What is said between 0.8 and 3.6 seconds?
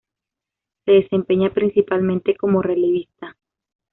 Se desempeña principalmente como relevista.